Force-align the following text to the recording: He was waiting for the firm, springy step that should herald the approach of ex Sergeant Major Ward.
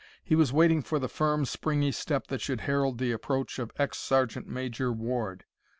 He 0.23 0.35
was 0.35 0.51
waiting 0.51 0.81
for 0.81 0.97
the 0.97 1.07
firm, 1.07 1.45
springy 1.45 1.91
step 1.91 2.25
that 2.25 2.41
should 2.41 2.61
herald 2.61 2.97
the 2.97 3.11
approach 3.11 3.59
of 3.59 3.71
ex 3.77 3.99
Sergeant 3.99 4.47
Major 4.47 4.91
Ward. 4.91 5.45